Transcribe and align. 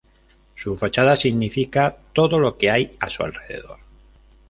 Su 0.55 0.75
fachada 0.77 1.15
significa 1.15 1.95
todo 2.11 2.39
lo 2.39 2.57
que 2.57 2.71
hay 2.71 2.91
a 2.99 3.07
su 3.07 3.21
alrededor. 3.21 3.77